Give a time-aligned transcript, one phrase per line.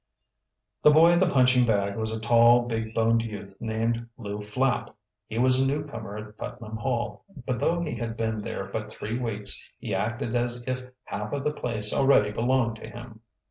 [0.81, 4.95] The boy at the punching bag was a tall, big boned youth, named Lew Flapp.
[5.27, 9.19] He was a newcomer at Putnam Hall, but though he had been there but three
[9.19, 13.19] weeks he acted as if half of the place already belonged to him.